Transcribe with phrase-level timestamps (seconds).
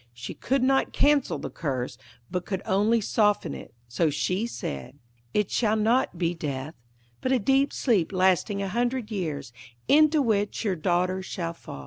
[0.15, 1.99] She could not cancel the curse,
[2.31, 4.97] but could only soften it, so she said:
[5.31, 6.73] 'It shall not be death,
[7.21, 9.53] but a deep sleep lasting a hundred years,
[9.87, 11.79] into which your daughter shall fall.'